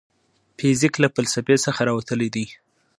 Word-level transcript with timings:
فزیک 0.59 0.93
له 1.03 1.07
فلسفې 1.15 1.55
څخه 1.65 1.81
راوتلی 1.89 2.29
دی. 2.35 2.45